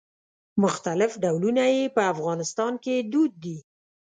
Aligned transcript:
مختلف 0.63 1.11
ډولونه 1.23 1.63
یې 1.75 1.83
په 1.95 2.01
افغانستان 2.13 2.73
کې 2.83 2.95
دود 3.11 3.31
دي. 3.43 3.57